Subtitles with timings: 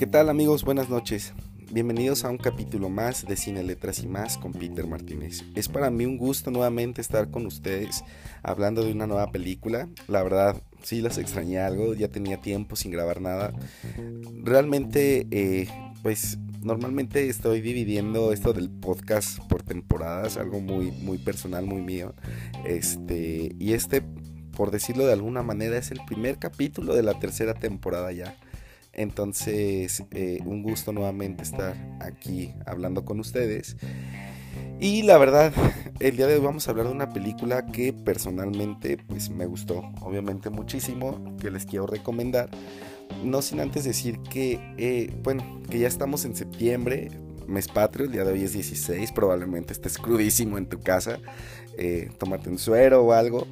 [0.00, 0.64] ¿Qué tal amigos?
[0.64, 1.34] Buenas noches.
[1.72, 5.44] Bienvenidos a un capítulo más de Cine, Letras y más con Peter Martínez.
[5.54, 8.02] Es para mí un gusto nuevamente estar con ustedes
[8.42, 9.90] hablando de una nueva película.
[10.08, 13.52] La verdad, sí las extrañé algo, ya tenía tiempo sin grabar nada.
[14.42, 15.68] Realmente, eh,
[16.02, 22.14] pues normalmente estoy dividiendo esto del podcast por temporadas, algo muy, muy personal, muy mío.
[22.64, 24.00] Este, y este,
[24.56, 28.34] por decirlo de alguna manera, es el primer capítulo de la tercera temporada ya.
[29.00, 33.78] Entonces, eh, un gusto nuevamente estar aquí hablando con ustedes.
[34.78, 35.54] Y la verdad,
[36.00, 39.90] el día de hoy vamos a hablar de una película que personalmente pues me gustó,
[40.02, 42.50] obviamente muchísimo, que les quiero recomendar.
[43.24, 47.08] No sin antes decir que, eh, bueno, que ya estamos en septiembre,
[47.46, 51.20] mes patrio, el día de hoy es 16, probablemente estés crudísimo en tu casa,
[51.78, 53.46] eh, tómate un suero o algo.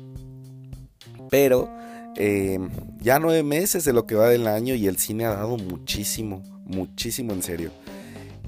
[1.31, 1.71] Pero
[2.19, 2.59] eh,
[3.01, 6.43] ya nueve meses de lo que va del año y el cine ha dado muchísimo,
[6.67, 7.71] muchísimo en serio.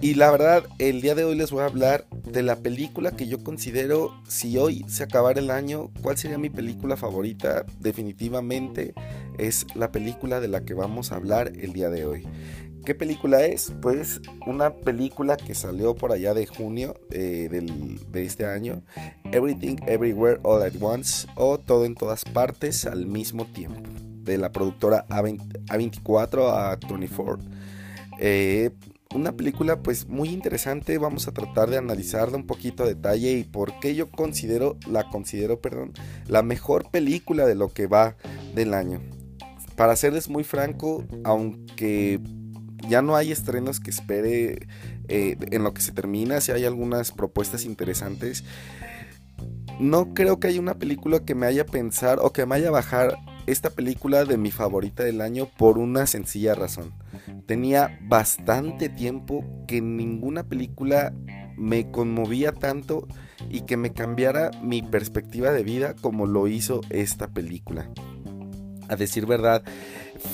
[0.02, 3.28] Y la verdad, el día de hoy les voy a hablar de la película que
[3.28, 7.66] yo considero, si hoy se acabara el año, ¿cuál sería mi película favorita?
[7.78, 8.94] Definitivamente
[9.38, 12.26] es la película de la que vamos a hablar el día de hoy.
[12.84, 13.72] ¿Qué película es?
[13.82, 18.82] Pues una película que salió por allá de junio eh, de este año,
[19.32, 23.82] Everything Everywhere All at Once o Todo en todas partes al mismo tiempo,
[24.22, 27.38] de la productora A24 a 24.
[28.18, 28.70] Eh,
[29.14, 33.44] una película pues muy interesante, vamos a tratar de analizarla un poquito a detalle y
[33.44, 35.92] por qué yo considero, la considero, perdón,
[36.28, 38.16] la mejor película de lo que va
[38.54, 39.00] del año.
[39.76, 42.20] Para serles muy franco, aunque
[42.88, 44.66] ya no hay estrenos que espere
[45.08, 48.44] eh, en lo que se termina, si hay algunas propuestas interesantes.
[49.78, 53.16] No creo que haya una película que me haya pensar o que me haya bajar
[53.46, 56.92] esta película de mi favorita del año por una sencilla razón.
[57.46, 61.14] Tenía bastante tiempo que ninguna película
[61.56, 63.06] me conmovía tanto
[63.48, 67.90] y que me cambiara mi perspectiva de vida como lo hizo esta película.
[68.90, 69.62] A decir verdad,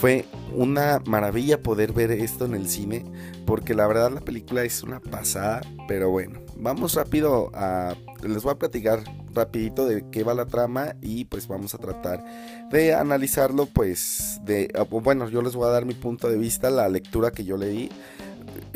[0.00, 0.25] fue
[0.55, 3.05] una maravilla poder ver esto en el cine,
[3.44, 7.94] porque la verdad la película es una pasada, pero bueno, vamos rápido a...
[8.22, 12.25] Les voy a platicar rapidito de qué va la trama y pues vamos a tratar
[12.71, 14.73] de analizarlo pues de...
[14.91, 17.91] Bueno, yo les voy a dar mi punto de vista, la lectura que yo leí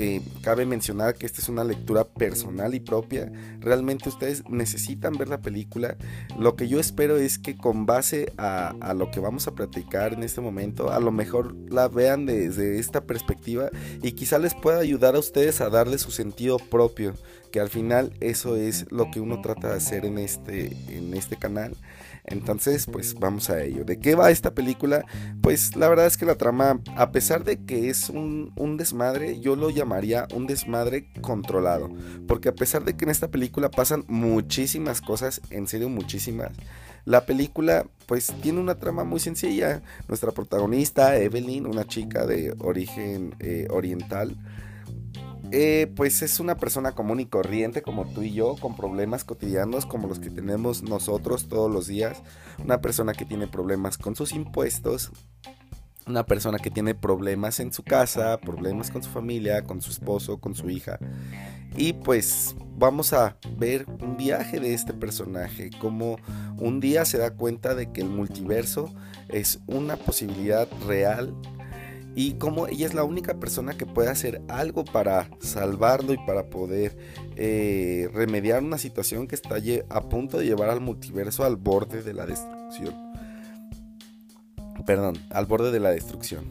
[0.02, 3.30] eh, cabe mencionar que esta es una lectura personal y propia.
[3.58, 5.98] Realmente ustedes necesitan ver la película.
[6.38, 10.22] Lo que yo espero es que con base a, lo que vamos a platicar en
[10.22, 13.68] este momento, a lo mejor la vean desde esta perspectiva
[14.02, 17.12] y quizá les pueda ayudar a ustedes a darle su sentido propio,
[17.52, 21.36] que al final eso es lo que uno trata de hacer en este, en este
[21.36, 21.76] canal.
[22.25, 23.84] Entonces, pues vamos a ello.
[23.84, 25.04] ¿De qué va esta película?
[25.42, 29.56] Pues la verdad es que la trama, a pesar de que es un, desmadre, yo
[29.56, 31.91] lo llamaría un desmadre controlado.
[32.26, 36.53] Porque a pesar de que en esta película pasan muchísimas cosas, en serio muchísimas,
[37.04, 39.82] la película pues tiene una trama muy sencilla.
[40.09, 44.36] Nuestra protagonista, Evelyn, una chica de origen eh, oriental,
[45.52, 49.86] eh, pues es una persona común y corriente como tú y yo, con problemas cotidianos
[49.86, 52.22] como los que tenemos nosotros todos los días.
[52.62, 55.10] Una persona que tiene problemas con sus impuestos,
[56.06, 60.38] una persona que tiene problemas en su casa, problemas con su familia, con su esposo,
[60.38, 60.98] con su hija.
[61.76, 66.16] Y pues vamos a ver un viaje de este personaje, como
[66.58, 68.92] un día se da cuenta de que el multiverso
[69.28, 71.34] es una posibilidad real
[72.15, 76.50] y como ella es la única persona que puede hacer algo para salvarlo y para
[76.50, 76.97] poder
[77.37, 79.56] eh, remediar una situación que está
[79.88, 82.94] a punto de llevar al multiverso al borde de la destrucción.
[84.87, 86.44] Perdón, al borde de la destrucción.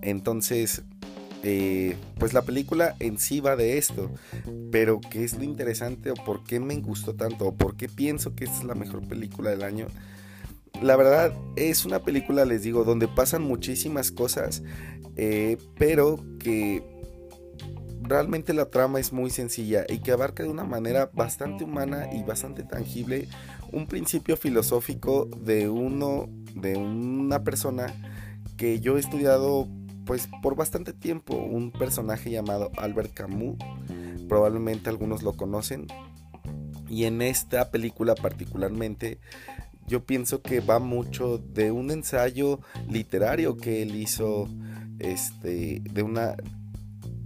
[0.00, 0.82] Entonces,
[1.42, 4.10] eh, pues la película en sí va de esto.
[4.70, 8.34] Pero ¿qué es lo interesante o por qué me gustó tanto o por qué pienso
[8.34, 9.86] que esta es la mejor película del año?
[10.82, 14.62] La verdad es una película, les digo, donde pasan muchísimas cosas
[15.16, 16.82] eh, pero que
[18.00, 22.22] realmente la trama es muy sencilla y que abarca de una manera bastante humana y
[22.22, 23.28] bastante tangible
[23.72, 27.86] un principio filosófico de uno, de una persona
[28.56, 29.68] que yo he estudiado
[30.04, 33.56] pues por bastante tiempo, un personaje llamado Albert Camus,
[34.28, 35.86] probablemente algunos lo conocen,
[36.88, 39.20] y en esta película particularmente
[39.86, 44.48] yo pienso que va mucho de un ensayo literario que él hizo
[44.98, 46.36] este, de una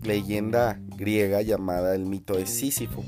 [0.02, 3.04] leyenda griega llamada el mito de Sísifo.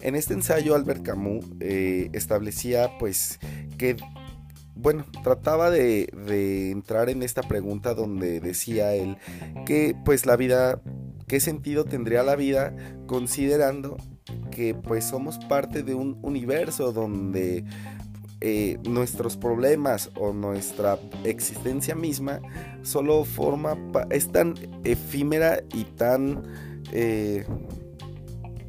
[0.00, 3.38] En este ensayo Albert Camus eh, establecía pues
[3.76, 3.96] que
[4.74, 9.18] bueno, trataba de, de, entrar en esta pregunta donde decía él
[9.66, 10.80] que pues la vida,
[11.26, 12.74] ¿qué sentido tendría la vida
[13.06, 13.98] considerando
[14.50, 17.64] que pues somos parte de un universo donde
[18.40, 22.40] eh, nuestros problemas o nuestra existencia misma
[22.82, 23.76] solo forma,
[24.10, 24.54] es tan
[24.84, 26.42] efímera y tan
[26.92, 27.44] eh,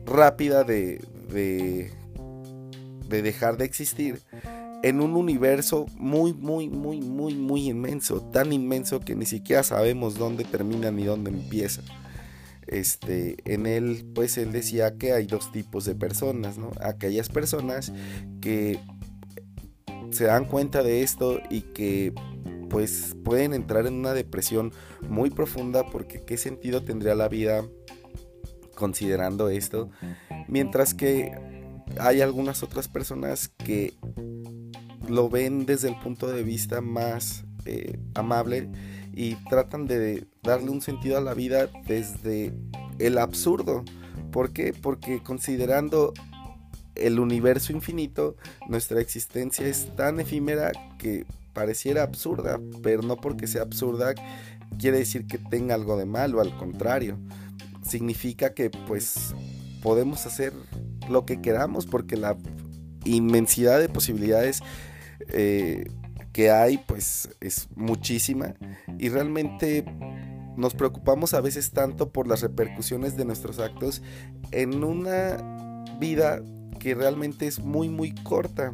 [0.05, 1.01] rápida de,
[1.31, 1.91] de,
[3.07, 4.19] de dejar de existir
[4.83, 10.17] en un universo muy, muy, muy, muy, muy inmenso, tan inmenso que ni siquiera sabemos
[10.17, 11.81] dónde termina ni dónde empieza.
[12.67, 16.71] Este, en él, pues él decía que hay dos tipos de personas, ¿no?
[16.79, 17.91] Aquellas personas
[18.39, 18.79] que
[20.11, 22.13] se dan cuenta de esto y que
[22.69, 24.71] pues pueden entrar en una depresión
[25.07, 27.65] muy profunda porque qué sentido tendría la vida
[28.75, 29.89] considerando esto,
[30.47, 31.33] mientras que
[31.99, 33.93] hay algunas otras personas que
[35.07, 38.69] lo ven desde el punto de vista más eh, amable
[39.13, 42.53] y tratan de darle un sentido a la vida desde
[42.97, 43.83] el absurdo.
[44.31, 44.73] ¿Por qué?
[44.73, 46.13] Porque considerando
[46.95, 48.35] el universo infinito,
[48.67, 54.13] nuestra existencia es tan efímera que pareciera absurda, pero no porque sea absurda
[54.77, 57.17] quiere decir que tenga algo de malo, al contrario,
[57.83, 59.33] significa que pues
[59.81, 60.53] podemos hacer
[61.09, 62.37] lo que queramos porque la
[63.03, 64.61] inmensidad de posibilidades
[65.29, 65.85] eh,
[66.31, 68.53] que hay pues es muchísima.
[68.97, 69.85] Y realmente
[70.55, 74.01] nos preocupamos a veces tanto por las repercusiones de nuestros actos
[74.51, 76.41] en una vida
[76.79, 78.71] que realmente es muy muy corta.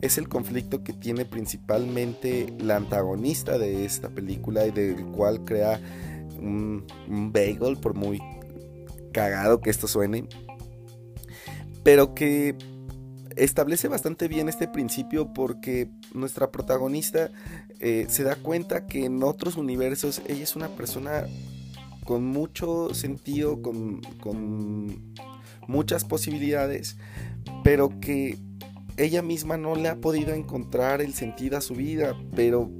[0.00, 5.80] Es el conflicto que tiene principalmente la antagonista de esta película y del cual crea
[6.38, 8.20] un, un bagel, por muy
[9.12, 10.28] cagado que esto suene.
[11.82, 12.56] Pero que
[13.36, 17.30] establece bastante bien este principio porque nuestra protagonista
[17.80, 21.26] eh, se da cuenta que en otros universos ella es una persona
[22.04, 25.14] con mucho sentido, con, con
[25.66, 26.96] muchas posibilidades,
[27.62, 28.38] pero que
[28.96, 32.70] ella misma no le ha podido encontrar el sentido a su vida, pero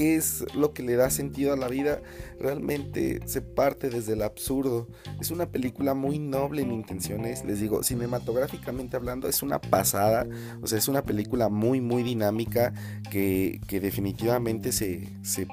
[0.00, 2.00] qué es lo que le da sentido a la vida,
[2.38, 4.88] realmente se parte desde el absurdo.
[5.20, 10.26] Es una película muy noble en intenciones, les digo, cinematográficamente hablando, es una pasada,
[10.62, 12.72] o sea, es una película muy, muy dinámica
[13.10, 15.06] que, definitivamente se,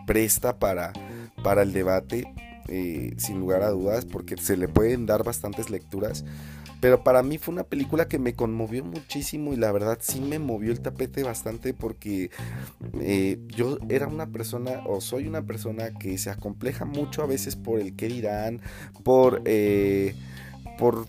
[0.06, 0.94] presta para,
[1.44, 2.34] para el debate.
[2.68, 6.26] Sin lugar a dudas, porque se le pueden dar bastantes lecturas.
[6.80, 10.38] Pero para mí fue una película que me conmovió muchísimo y la verdad sí me
[10.38, 12.30] movió el tapete bastante porque
[13.02, 17.56] eh, yo era una persona o soy una persona que se acompleja mucho a veces
[17.56, 18.62] por el qué dirán,
[19.04, 20.14] por, eh,
[20.78, 21.08] por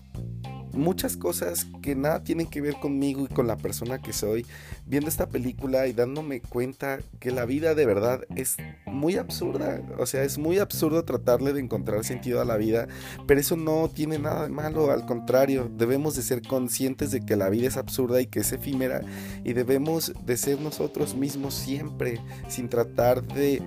[0.73, 4.45] muchas cosas que nada tienen que ver conmigo y con la persona que soy,
[4.85, 10.05] viendo esta película y dándome cuenta que la vida de verdad es muy absurda, o
[10.05, 12.87] sea, es muy absurdo tratarle de encontrar sentido a la vida,
[13.27, 17.35] pero eso no tiene nada de malo, al contrario, debemos de ser conscientes de que
[17.35, 19.01] la vida es absurda y que es efímera
[19.43, 23.61] y debemos de ser nosotros mismos siempre, sin tratar de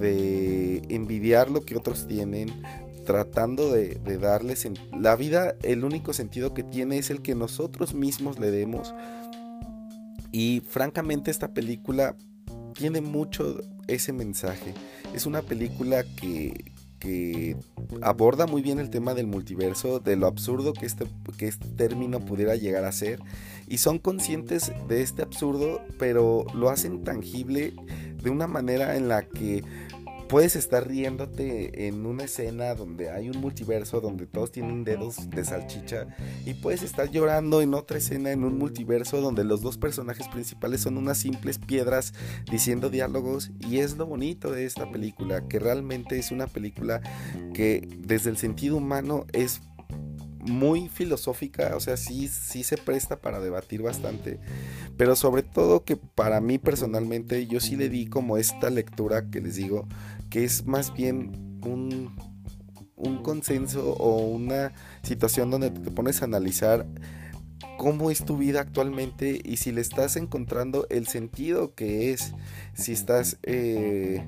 [0.00, 2.50] de envidiar lo que otros tienen,
[3.04, 4.68] tratando de, darles...
[4.98, 8.94] La vida, el único sentido que tiene es el que nosotros mismos le demos.
[10.32, 12.16] Y francamente esta película
[12.74, 14.74] tiene mucho ese mensaje.
[15.14, 17.56] Es una película que, que
[18.02, 22.20] aborda muy bien el tema del multiverso, de lo absurdo que este, que este término
[22.20, 23.20] pudiera llegar a ser.
[23.68, 27.74] Y son conscientes de este absurdo, pero lo hacen tangible
[28.22, 29.62] de una manera en la que
[30.34, 35.44] puedes estar riéndote en una escena donde hay un multiverso donde todos tienen dedos de
[35.44, 36.08] salchicha
[36.44, 40.80] y puedes estar llorando en otra escena en un multiverso donde los dos personajes principales
[40.80, 42.14] son unas simples piedras
[42.50, 47.00] diciendo diálogos y es lo bonito de esta película que realmente es una película
[47.54, 49.60] que desde el sentido humano es
[50.44, 54.38] muy filosófica, o sea, sí, sí se presta para debatir bastante,
[54.96, 59.40] pero sobre todo que para mí personalmente yo sí le di como esta lectura que
[59.40, 59.88] les digo,
[60.34, 62.12] que es más bien un,
[62.96, 64.72] un consenso o una
[65.04, 66.88] situación donde te pones a analizar
[67.78, 72.34] cómo es tu vida actualmente y si le estás encontrando el sentido que es,
[72.72, 74.26] si estás, eh,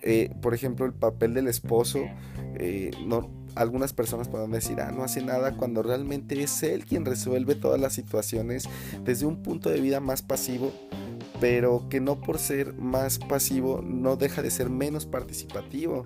[0.00, 2.06] eh, por ejemplo, el papel del esposo,
[2.54, 7.04] eh, no, algunas personas pueden decir, ah, no hace nada, cuando realmente es él quien
[7.04, 8.70] resuelve todas las situaciones
[9.04, 10.72] desde un punto de vida más pasivo,
[11.40, 16.04] pero que no por ser más pasivo no deja de ser menos participativo.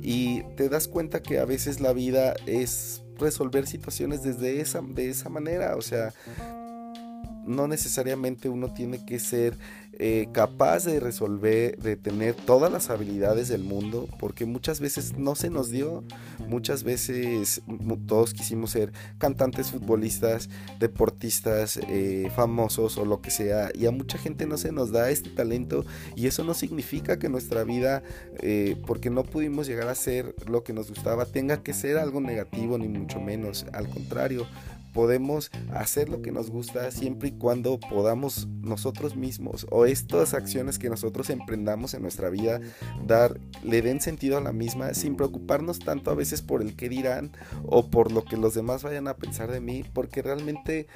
[0.00, 5.10] Y te das cuenta que a veces la vida es resolver situaciones desde esa, de
[5.10, 6.12] esa manera, o sea,
[7.46, 9.58] no necesariamente uno tiene que ser
[9.98, 15.34] eh, capaz de resolver, de tener todas las habilidades del mundo, porque muchas veces no
[15.34, 16.02] se nos dio,
[16.48, 17.62] muchas veces
[18.06, 20.48] todos quisimos ser cantantes, futbolistas,
[20.80, 25.10] deportistas, eh, famosos o lo que sea, y a mucha gente no se nos da
[25.10, 25.84] este talento
[26.16, 28.02] y eso no significa que nuestra vida,
[28.40, 32.20] eh, porque no pudimos llegar a ser lo que nos gustaba, tenga que ser algo
[32.20, 34.46] negativo, ni mucho menos, al contrario,
[34.92, 40.78] podemos hacer lo que nos gusta siempre y cuando podamos nosotros mismos o estas acciones
[40.78, 42.60] que nosotros emprendamos en nuestra vida
[43.06, 46.88] dar le den sentido a la misma sin preocuparnos tanto a veces por el que
[46.88, 47.32] dirán
[47.64, 50.86] o por lo que los demás vayan a pensar de mí porque realmente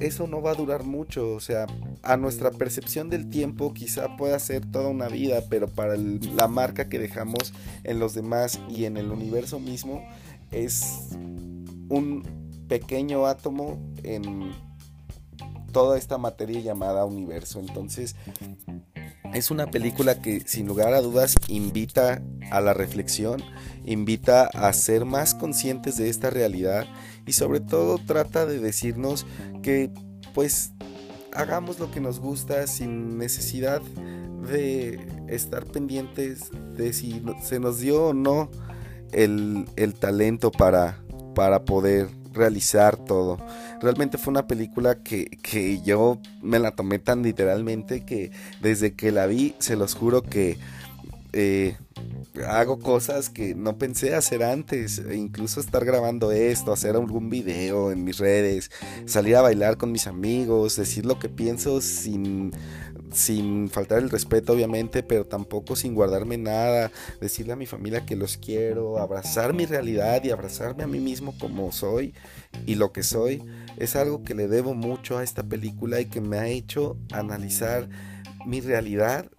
[0.00, 1.66] eso no va a durar mucho, o sea,
[2.02, 6.88] a nuestra percepción del tiempo quizá pueda ser toda una vida, pero para la marca
[6.88, 10.08] que dejamos en los demás y en el universo mismo
[10.52, 11.08] es
[11.88, 14.52] un pequeño átomo en
[15.72, 17.60] toda esta materia llamada universo.
[17.60, 18.16] Entonces,
[19.34, 23.42] es una película que sin lugar a dudas invita a la reflexión,
[23.84, 26.86] invita a ser más conscientes de esta realidad
[27.26, 29.26] y sobre todo trata de decirnos
[29.62, 29.90] que
[30.34, 30.72] pues
[31.32, 33.82] hagamos lo que nos gusta sin necesidad
[34.50, 34.98] de
[35.28, 38.50] estar pendientes de si se nos dio o no
[39.12, 41.02] el, el talento para,
[41.34, 43.38] para poder realizar todo.
[43.80, 48.30] Realmente fue una película que, yo me la tomé tan literalmente que
[48.60, 50.58] desde que la vi, se los juro que
[51.32, 51.76] eh,
[52.46, 57.92] hago cosas que no pensé hacer antes, e incluso estar grabando esto, hacer algún video
[57.92, 58.70] en mis redes,
[59.06, 62.52] salir a bailar con mis amigos, decir lo que pienso sin
[63.12, 68.16] sin faltar el respeto obviamente, pero tampoco sin guardarme nada, decirle a mi familia que
[68.16, 72.14] los quiero, abrazar mi realidad y abrazarme a mí mismo como soy
[72.66, 73.42] y lo que soy,
[73.76, 77.88] es algo que le debo mucho a esta película y que me ha hecho analizar
[78.46, 79.30] mi realidad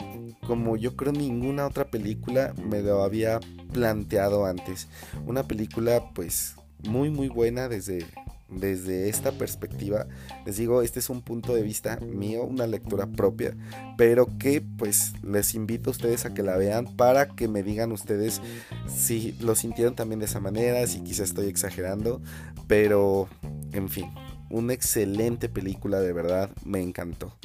[0.46, 3.40] como yo creo ninguna otra película me lo había
[3.72, 4.88] planteado antes.
[5.26, 8.06] Una película pues muy muy buena desde
[8.50, 10.08] desde esta perspectiva.
[10.46, 13.56] Les digo, este es un punto de vista mío, una lectura propia,
[13.98, 17.92] pero que pues les invito a ustedes a que la vean para que me digan
[17.92, 18.42] ustedes
[18.88, 22.22] si lo sintieron también de esa manera, si quizá estoy exagerando,
[22.68, 23.30] pero
[23.72, 24.10] en fin,
[24.50, 27.36] una excelente película de verdad, me encantó.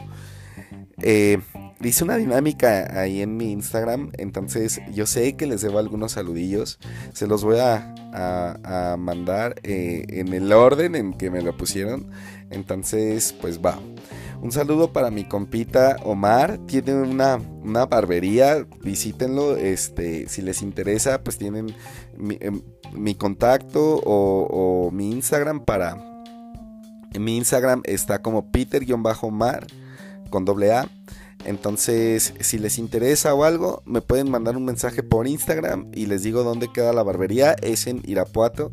[1.06, 1.38] Eh,
[1.82, 6.78] hice una dinámica ahí en mi Instagram, entonces yo sé que les debo algunos saludillos,
[7.12, 7.90] se los voy a,
[8.96, 12.10] mandar eh, en el orden en que me lo pusieron,
[12.50, 13.78] entonces pues va.
[14.40, 17.36] Un saludo para mi compita Omar, tiene una,
[17.84, 21.74] barbería, visítenlo, este, si les interesa pues tienen
[22.16, 22.62] mi, em,
[23.18, 25.98] contacto o, mi Instagram para...
[27.12, 29.66] En mi Instagram está como Peter-Omar
[30.34, 30.88] con doble A.
[31.44, 36.24] Entonces, si les interesa o algo, me pueden mandar un mensaje por Instagram y les
[36.24, 37.52] digo dónde queda la barbería.
[37.62, 38.72] Es en Irapuato.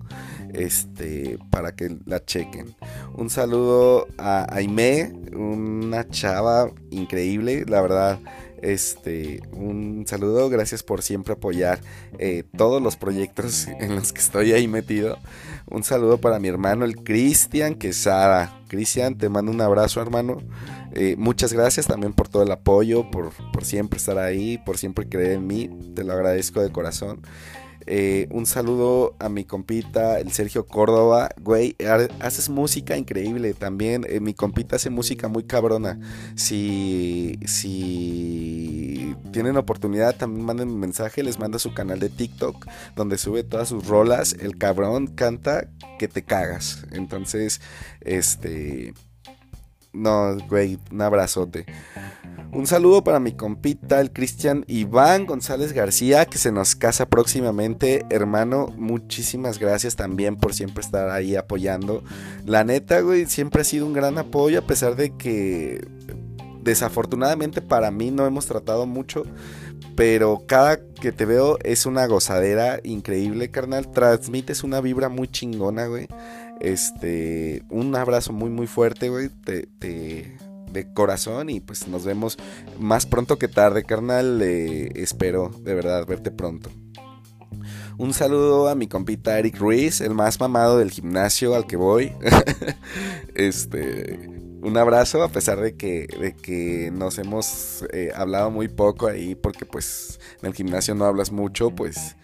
[0.54, 2.76] Este, para que la chequen.
[3.14, 8.20] Un saludo a Aime, una chava increíble, la verdad.
[8.62, 11.80] Este, un saludo, gracias por siempre apoyar
[12.20, 15.20] eh, todos los proyectos en los que estoy ahí metido.
[15.70, 18.60] Un saludo para mi hermano, el Cristian Quesada.
[18.68, 20.40] Cristian, te mando un abrazo, hermano.
[21.18, 23.32] Muchas gracias también por todo el apoyo, por,
[23.64, 25.70] siempre estar ahí, por siempre creer en mí.
[25.96, 27.22] Te lo agradezco de corazón.
[27.88, 31.30] Eh, un saludo a mi compita, el Sergio Córdoba.
[31.42, 31.76] Güey,
[32.20, 34.06] haces música increíble también.
[34.08, 36.00] Eh, mi compita hace música muy cabrona.
[36.36, 41.24] Si, si tienen oportunidad, también manden un mensaje.
[41.24, 44.36] Les manda su canal de TikTok, donde sube todas sus rolas.
[44.40, 45.68] El cabrón canta
[45.98, 46.86] que te cagas.
[46.92, 47.62] Entonces,
[48.02, 48.94] este
[49.94, 51.66] no, güey, un abrazote.
[52.54, 58.06] Un saludo para mi compita, el Cristian Iván González García, que se nos casa próximamente.
[58.10, 62.04] Hermano, muchísimas gracias también por siempre estar ahí apoyando.
[62.46, 65.88] La neta, güey, siempre ha sido un gran apoyo, a pesar de que
[66.62, 69.24] desafortunadamente para mí no hemos tratado mucho.
[69.96, 73.92] Pero cada que te veo es una gozadera increíble, carnal.
[73.92, 76.08] Transmites una vibra muy chingona, güey.
[76.62, 80.38] Este, un abrazo muy, muy fuerte, güey, de,
[80.94, 82.38] corazón y pues nos vemos
[82.80, 84.42] más pronto que tarde, carnal.
[84.42, 86.70] espero de verdad verte pronto.
[87.98, 92.14] Un saludo a mi compita Eric Ruiz, el más mamado del gimnasio al que voy.
[93.36, 99.08] este, un abrazo a pesar de que, de que nos hemos eh, hablado muy poco
[99.08, 102.16] ahí porque pues en el gimnasio no hablas mucho, pues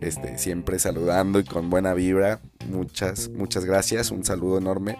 [0.00, 2.40] este, siempre saludando y con buena vibra.
[2.68, 4.98] Muchas, muchas gracias, un saludo enorme.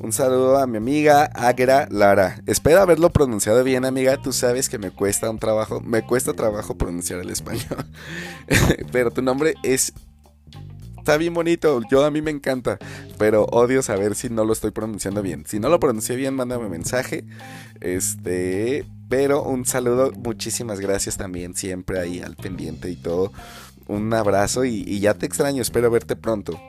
[0.00, 2.40] Un saludo a mi amiga Agra Lara.
[2.46, 4.16] Espero haberlo pronunciado bien, amiga.
[4.16, 7.84] Tú sabes que me cuesta un trabajo, me cuesta trabajo pronunciar el español.
[8.92, 9.92] Pero tu nombre es
[11.08, 12.78] está bien bonito, yo a mí me encanta,
[13.16, 15.46] pero odio saber si no lo estoy pronunciando bien.
[15.46, 17.24] Si no lo pronuncié bien, mándame mensaje.
[17.80, 23.32] Este, pero un saludo, muchísimas gracias también, siempre ahí al pendiente y todo.
[23.86, 26.60] Un abrazo y, y ya te extraño, espero verte pronto.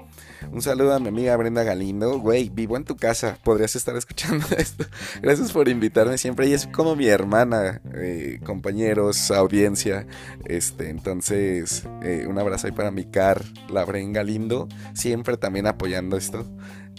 [0.51, 2.19] Un saludo a mi amiga Brenda Galindo.
[2.19, 3.37] Güey, vivo en tu casa.
[3.43, 4.85] Podrías estar escuchando esto.
[5.21, 6.47] Gracias por invitarme siempre.
[6.47, 10.07] Ella es como mi hermana, eh, compañeros, audiencia.
[10.45, 14.67] Este, entonces, eh, un abrazo ahí para mi car, la Brenda Galindo.
[14.93, 16.45] Siempre también apoyando esto.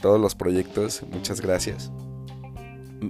[0.00, 1.02] Todos los proyectos.
[1.10, 1.90] Muchas gracias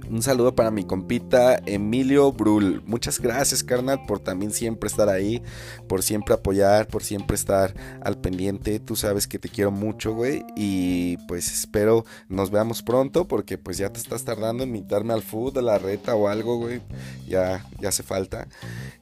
[0.09, 2.81] un saludo para mi compita Emilio Brul.
[2.85, 5.41] Muchas gracias, carnal, por también siempre estar ahí,
[5.87, 8.79] por siempre apoyar, por siempre estar al pendiente.
[8.79, 10.45] Tú sabes que te quiero mucho, güey.
[10.55, 15.21] Y pues espero nos veamos pronto, porque pues ya te estás tardando en invitarme al
[15.21, 16.81] food, a la reta o algo, güey.
[17.27, 18.47] Ya, ya hace falta.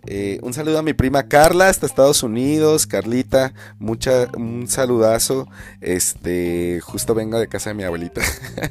[0.05, 2.87] Eh, un saludo a mi prima Carla, hasta Estados Unidos.
[2.87, 5.47] Carlita, mucha, un saludazo.
[5.81, 8.21] Este, justo vengo de casa de mi abuelita.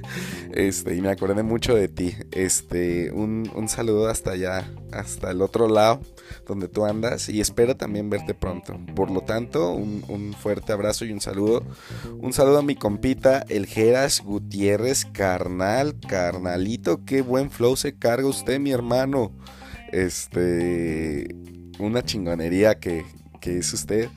[0.52, 2.07] este, y me acordé mucho de ti.
[2.32, 6.00] Este, un, un, saludo hasta allá, hasta el otro lado
[6.46, 8.78] donde tú andas y espero también verte pronto.
[8.94, 11.62] Por lo tanto, un, un fuerte abrazo y un saludo.
[12.20, 18.26] Un saludo a mi compita, el Geras Gutiérrez, carnal, carnalito, qué buen flow se carga
[18.26, 19.32] usted, mi hermano.
[19.92, 21.34] Este,
[21.78, 23.04] una chingonería que,
[23.40, 24.08] que es usted.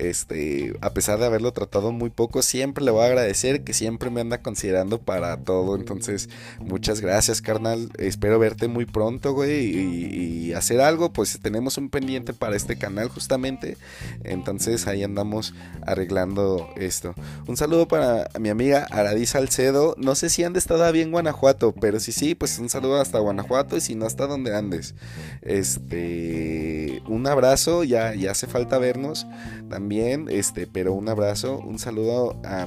[0.00, 4.08] Este, a pesar de haberlo tratado muy poco, siempre le voy a agradecer que siempre
[4.08, 5.76] me anda considerando para todo.
[5.76, 7.90] Entonces, muchas gracias, carnal.
[7.98, 11.12] Espero verte muy pronto, güey, y, hacer algo.
[11.12, 13.76] Pues tenemos un pendiente para este canal, justamente.
[14.24, 15.52] Entonces, ahí andamos
[15.86, 17.14] arreglando esto.
[17.46, 19.94] Un saludo para mi amiga Aradis Salcedo.
[19.98, 23.76] No sé si ande todavía en Guanajuato, pero si sí, pues un saludo hasta Guanajuato
[23.76, 24.94] y si no, hasta donde andes.
[25.42, 29.26] Este, un abrazo, ya, ya hace falta vernos
[29.68, 32.66] también, este, pero un abrazo, un saludo a,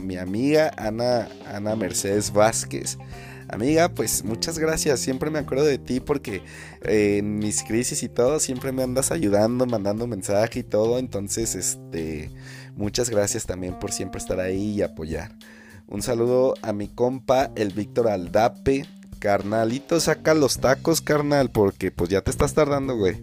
[0.00, 2.98] mi amiga Ana, Ana Mercedes Vázquez.
[3.48, 5.00] Amiga, pues muchas gracias.
[5.00, 6.42] Siempre me acuerdo de ti porque
[6.82, 10.98] eh, en mis crisis y todo siempre me andas ayudando, mandando mensaje y todo.
[10.98, 12.30] Entonces, este,
[12.74, 15.36] muchas gracias también por siempre estar ahí y apoyar.
[15.86, 18.86] Un saludo a mi compa, el Víctor Aldape.
[19.18, 23.22] Carnalito, saca los tacos, carnal, porque pues ya te estás tardando, güey.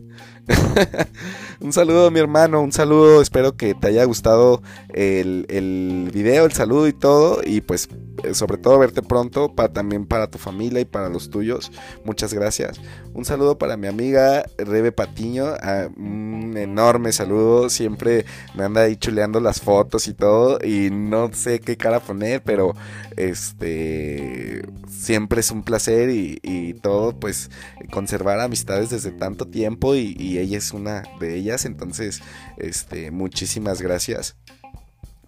[1.60, 3.22] un saludo, mi hermano, un saludo.
[3.22, 7.42] Espero que te haya gustado el, el video, el saludo y todo.
[7.44, 7.90] Y pues
[8.34, 11.72] sobre todo verte pronto, para, también para tu familia y para los tuyos.
[12.04, 12.80] Muchas gracias.
[13.14, 15.54] Un saludo para mi amiga Rebe Patiño.
[15.62, 17.70] Ah, un enorme saludo.
[17.70, 20.60] Siempre me anda ahí chuleando las fotos y todo.
[20.64, 22.74] Y no sé qué cara poner, pero
[23.18, 27.50] este siempre es un placer y, todo, pues
[27.92, 29.96] conservar amistades desde tanto tiempo.
[29.96, 31.66] Y, y ella es una de ellas.
[31.66, 32.22] Entonces,
[32.58, 34.36] este, muchísimas gracias.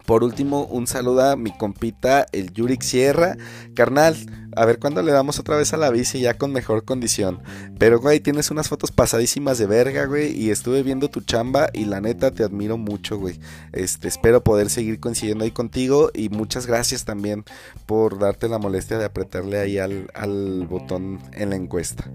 [0.06, 3.38] Por último, un saludo a mi compita, el Yurik Sierra.
[3.76, 4.16] Carnal,
[4.56, 7.42] a ver cuándo le damos otra vez a la bici ya con mejor condición.
[7.78, 10.32] Pero, güey, tienes unas fotos pasadísimas de verga, güey.
[10.32, 13.40] Y estuve viendo tu chamba y la neta te admiro mucho, güey.
[13.72, 16.12] Este, espero poder seguir coincidiendo ahí contigo.
[16.14, 17.46] Y muchas gracias también
[17.86, 22.10] por darte la molestia de apretarle ahí al, botón en la encuesta.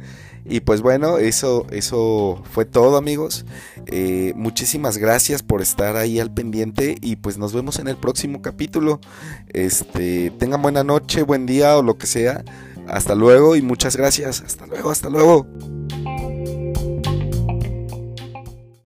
[0.44, 3.44] Y pues bueno, eso, eso fue todo, amigos.
[3.86, 6.96] Eh, muchísimas gracias por estar ahí al pendiente.
[7.00, 9.00] Y pues nos vemos en el próximo capítulo.
[9.48, 12.25] Este, tengan buena noche, buen día o lo que sea.
[12.88, 14.42] Hasta luego y muchas gracias.
[14.42, 15.46] Hasta luego, hasta luego.